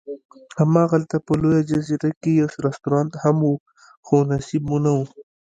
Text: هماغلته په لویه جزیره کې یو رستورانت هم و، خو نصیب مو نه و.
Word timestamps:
هماغلته 0.59 1.15
په 1.25 1.31
لویه 1.41 1.61
جزیره 1.69 2.09
کې 2.21 2.31
یو 2.39 2.47
رستورانت 2.65 3.13
هم 3.23 3.37
و، 3.47 3.53
خو 4.05 4.15
نصیب 4.31 4.63
مو 4.69 4.77
نه 4.85 4.91
و. 4.97 4.99